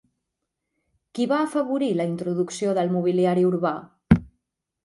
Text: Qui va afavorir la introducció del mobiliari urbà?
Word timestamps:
Qui 1.19 1.27
va 1.33 1.41
afavorir 1.49 1.91
la 1.99 2.09
introducció 2.13 2.75
del 2.79 2.91
mobiliari 2.97 3.47
urbà? 3.51 3.75